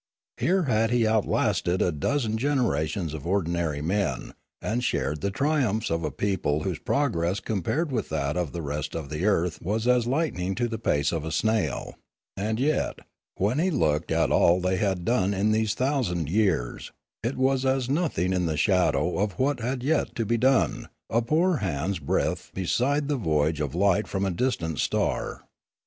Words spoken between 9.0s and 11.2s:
the earth was as lightning to the pace